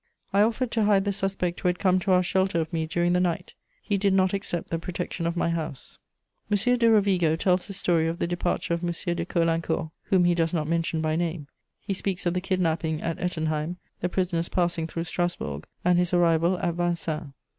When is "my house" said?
5.37-5.99